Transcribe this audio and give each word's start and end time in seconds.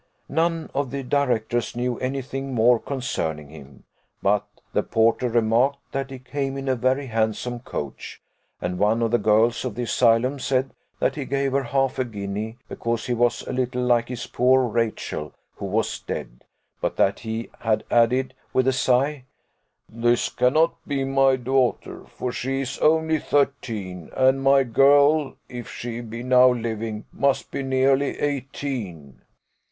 None 0.29 0.71
of 0.73 0.89
the 0.89 1.03
directors 1.03 1.75
knew 1.75 1.99
any 1.99 2.23
thing 2.23 2.55
more 2.55 2.79
concerning 2.79 3.49
him; 3.49 3.83
but 4.19 4.47
the 4.73 4.81
porter 4.81 5.29
remarked, 5.29 5.77
that 5.91 6.09
he 6.09 6.17
came 6.17 6.57
in 6.57 6.67
a 6.67 6.75
very 6.75 7.05
handsome 7.05 7.59
coach, 7.59 8.19
and 8.59 8.79
one 8.79 9.03
of 9.03 9.11
the 9.11 9.19
girls 9.19 9.63
of 9.63 9.75
the 9.75 9.83
Asylum 9.83 10.39
said 10.39 10.71
that 10.99 11.13
he 11.15 11.23
gave 11.25 11.51
her 11.51 11.61
half 11.61 11.99
a 11.99 12.03
guinea, 12.03 12.57
because 12.67 13.01
she 13.01 13.13
was 13.13 13.43
a 13.45 13.53
little 13.53 13.83
like 13.83 14.07
his 14.09 14.25
poor 14.25 14.63
Rachel, 14.67 15.33
who 15.57 15.67
was 15.67 15.99
dead; 15.99 16.45
but 16.81 16.95
that 16.97 17.19
he 17.19 17.51
had 17.59 17.83
added, 17.91 18.33
with 18.53 18.67
a 18.67 18.73
sigh, 18.73 19.25
"This 19.87 20.29
cannot 20.29 20.75
be 20.87 21.03
my 21.03 21.35
daughter, 21.35 22.05
for 22.07 22.31
she 22.31 22.61
is 22.61 22.79
only 22.79 23.19
thirteen, 23.19 24.09
and 24.17 24.41
my 24.41 24.63
girl, 24.63 25.35
if 25.47 25.69
she 25.71 26.01
be 26.01 26.23
now 26.23 26.47
living, 26.49 27.05
must 27.13 27.51
be 27.51 27.61
nearly 27.61 28.19
eighteen." 28.19 29.21